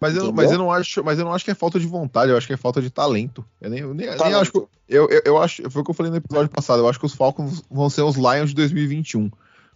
[0.02, 2.28] mas eu, mas eu não acho, mas eu não acho que é falta de vontade,
[2.28, 3.44] eu acho que é falta de talento.
[3.60, 4.24] Eu nem, eu nem, talento.
[4.24, 6.88] nem acho eu, eu, eu, acho, foi o que eu falei no episódio passado, eu
[6.88, 9.30] acho que os Falcons vão ser os Lions de 2021.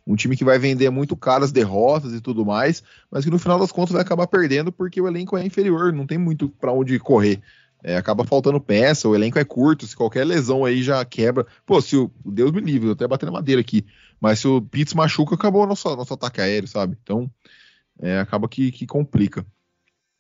[0.05, 3.57] Um time que vai vender muito caras derrotas e tudo mais, mas que no final
[3.57, 6.99] das contas vai acabar perdendo porque o elenco é inferior, não tem muito para onde
[6.99, 7.41] correr.
[7.87, 11.46] É, acaba faltando peça, o elenco é curto, se qualquer lesão aí já quebra.
[11.64, 13.87] Pô, se o Deus me livre, eu até bater na madeira aqui,
[14.20, 16.99] mas se o Pitts machuca, acabou o nosso, nosso ataque aéreo, sabe?
[17.01, 17.31] Então,
[18.01, 19.46] é, acaba que, que complica.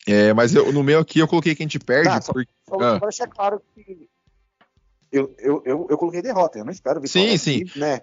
[0.06, 2.08] É, mas eu, no meu aqui eu coloquei que a gente perde.
[2.08, 2.48] Tá, porque...
[2.68, 3.00] só, ah.
[3.00, 4.08] para deixar claro que
[5.10, 7.30] eu, eu, eu, eu, coloquei derrota, eu não espero vitória.
[7.30, 7.62] Sim, sim.
[7.64, 8.00] Aqui, né?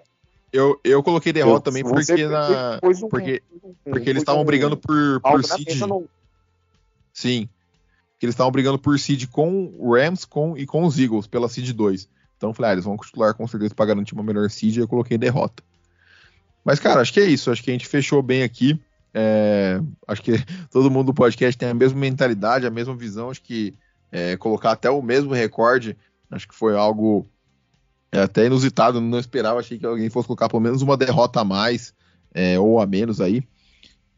[0.52, 4.76] Eu, eu coloquei derrota eu, também porque, na, um, porque, um, porque eles estavam brigando
[4.76, 5.80] por, por seed.
[5.80, 6.06] No...
[7.13, 7.47] Sim.
[8.24, 11.50] Que eles estavam brigando por seed com o Rams com, e com os Eagles pela
[11.50, 12.08] seed 2.
[12.38, 14.80] Então eu falei, ah, eles vão titular com certeza para garantir uma melhor seed e
[14.80, 15.62] eu coloquei derrota.
[16.64, 17.52] Mas, cara, acho que é isso.
[17.52, 18.80] Acho que a gente fechou bem aqui.
[19.14, 20.32] É, acho que
[20.72, 23.30] todo mundo do podcast tem a mesma mentalidade, a mesma visão.
[23.30, 23.74] Acho que
[24.10, 25.98] é, colocar até o mesmo recorde,
[26.32, 27.28] acho que foi algo
[28.10, 29.02] é, até inusitado.
[29.02, 31.94] Não esperava, achei que alguém fosse colocar pelo menos uma derrota a mais
[32.34, 33.44] é, ou a menos aí.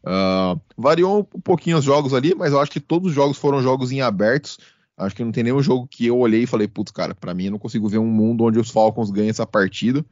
[0.06, 3.60] Uh, variou um pouquinho os jogos ali, mas eu acho que todos os jogos foram
[3.60, 4.56] jogos em abertos.
[4.96, 7.46] Acho que não tem nenhum jogo que eu olhei e falei, putz, cara, para mim
[7.46, 10.04] eu não consigo ver um mundo onde os Falcons ganhem essa partida.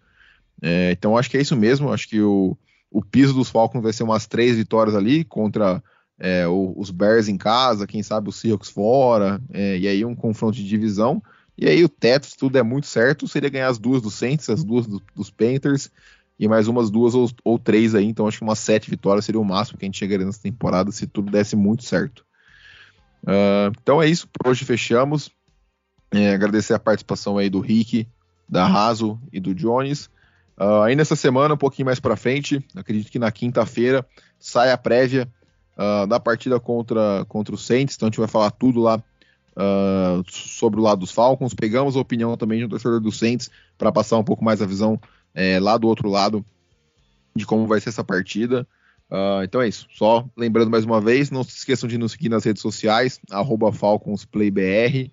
[0.60, 1.92] É, então acho que é isso mesmo.
[1.92, 2.56] Acho que o,
[2.90, 5.82] o piso dos Falcons vai ser umas três vitórias ali contra
[6.18, 10.56] é, os Bears em casa, quem sabe os Seahawks fora, é, e aí um confronto
[10.56, 11.22] de divisão.
[11.56, 14.50] E aí o teto, se tudo é muito certo, seria ganhar as duas do Saints,
[14.50, 15.88] as duas do, dos Panthers,
[16.44, 18.04] e mais umas duas ou, ou, três aí.
[18.04, 20.92] Então acho que umas sete vitórias seria o máximo que a gente chegaria nessa temporada
[20.92, 22.24] se tudo desse muito certo.
[23.22, 25.30] Uh, então é isso, por hoje fechamos.
[26.12, 28.06] É, agradecer a participação aí do Rick,
[28.48, 30.06] da Raso e do Jones.
[30.58, 34.06] Uh, aí nessa semana, um pouquinho mais para frente, acredito que na quinta-feira
[34.38, 35.26] sai a prévia
[35.76, 39.02] uh, da partida contra, contra o Saints, então a gente vai falar tudo lá
[39.56, 41.54] uh, sobre o lado dos Falcons.
[41.54, 44.66] Pegamos a opinião também de um torcedor do Saints para passar um pouco mais a
[44.66, 45.00] visão
[45.34, 46.44] é, lá do outro lado
[47.34, 48.66] de como vai ser essa partida.
[49.42, 49.88] então é isso.
[49.92, 53.20] Só lembrando mais uma vez, não se esqueçam de nos seguir nas redes sociais,
[53.72, 55.10] FalconsPlayBR.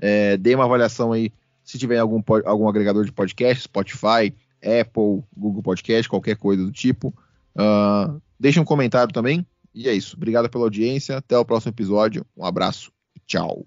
[0.00, 5.62] É, dê uma avaliação aí se tiver algum, algum agregador de podcast, Spotify, Apple, Google
[5.62, 7.14] Podcast, qualquer coisa do tipo.
[7.54, 9.46] Uh, deixe um comentário também.
[9.74, 10.16] E é isso.
[10.16, 11.18] Obrigado pela audiência.
[11.18, 12.26] Até o próximo episódio.
[12.36, 12.90] Um abraço
[13.26, 13.64] tchau.